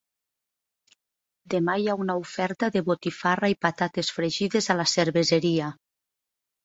Demà 1.53 1.75
hi 1.81 1.85
ha 1.91 1.97
una 2.05 2.15
oferta 2.23 2.69
de 2.77 2.83
botifarra 2.89 3.53
i 3.55 3.59
patates 3.67 4.13
fregides 4.19 4.71
a 4.75 4.79
la 4.81 4.87
cerveseria. 4.97 5.69